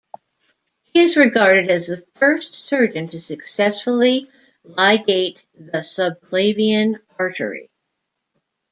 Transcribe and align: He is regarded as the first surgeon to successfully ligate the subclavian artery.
He 0.81 0.99
is 1.01 1.15
regarded 1.15 1.69
as 1.69 1.85
the 1.85 2.03
first 2.15 2.55
surgeon 2.55 3.07
to 3.09 3.21
successfully 3.21 4.27
ligate 4.65 5.37
the 5.53 5.77
subclavian 5.77 6.95
artery. 7.19 7.69